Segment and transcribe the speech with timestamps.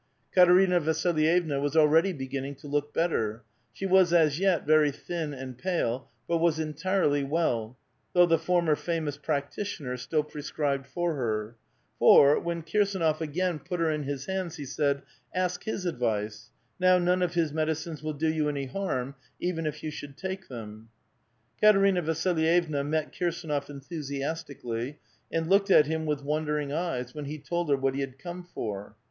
[0.33, 5.59] Katerina Vasilyevna was already beginning to look better; she was as yet very thin and
[5.59, 7.77] pale, but was entirely well,
[8.13, 11.55] though the former famous practitioner still prescribed for her;
[11.99, 15.01] for, when Kirs^iof again put her in his hands, he said, '^
[15.35, 16.49] Ask his advice;
[16.79, 20.47] now none of his medicines will do you any harm, even if you should take
[20.47, 20.89] them."
[21.61, 24.97] Katerina Vasilyevna met Kirsdnof enthusiastically,
[25.31, 28.43] and looked at him with wondering eyes, when he told her what he had come
[28.43, 28.95] for.